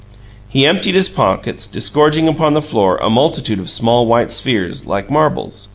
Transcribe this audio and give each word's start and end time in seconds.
He 0.49 0.65
emptied 0.65 0.95
his 0.95 1.09
pockets, 1.09 1.67
disgorging 1.67 2.27
upon 2.27 2.55
the 2.55 2.61
floor 2.63 2.97
a 2.97 3.07
multitude 3.07 3.59
of 3.59 3.69
small 3.69 4.07
white 4.07 4.31
spheres, 4.31 4.87
like 4.87 5.11
marbles. 5.11 5.67